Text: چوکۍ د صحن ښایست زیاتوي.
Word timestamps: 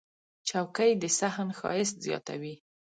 چوکۍ 0.49 0.91
د 1.01 1.03
صحن 1.19 1.49
ښایست 1.59 1.95
زیاتوي. 2.05 2.55